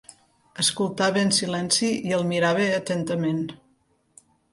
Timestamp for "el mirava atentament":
2.19-3.45